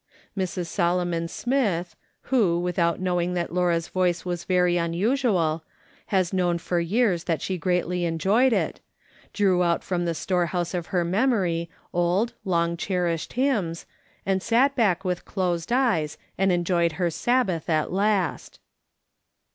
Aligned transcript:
Mrs. 0.35 0.65
Solomon 0.65 1.27
Smith, 1.27 1.95
who, 2.33 2.57
without 2.59 2.99
knov/iug 2.99 3.35
that 3.35 3.53
Laura's 3.53 3.87
voice 3.89 4.25
was 4.25 4.45
very 4.45 4.75
unusual, 4.75 5.63
has 6.07 6.33
known 6.33 6.57
for 6.57 6.79
years 6.79 7.25
that 7.25 7.39
she 7.39 7.55
greatly 7.59 8.05
enjoyed 8.05 8.51
it, 8.51 8.79
drew 9.31 9.61
out 9.61 9.83
from 9.83 10.05
the 10.05 10.15
store 10.15 10.47
house 10.47 10.73
of 10.73 10.87
her 10.87 11.05
memory 11.05 11.69
old, 11.93 12.33
long 12.45 12.77
cherished 12.77 13.33
hymns, 13.33 13.85
and 14.25 14.41
sat 14.41 14.75
back 14.75 15.05
with 15.05 15.23
closed 15.23 15.71
eyes 15.71 16.17
and 16.35 16.51
enjoyed 16.51 16.93
her 16.93 17.11
Sabbath 17.11 17.69
at 17.69 17.91
last. 17.93 18.59